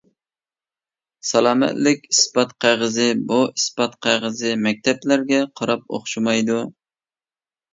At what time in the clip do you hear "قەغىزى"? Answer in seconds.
2.65-3.07, 4.07-4.55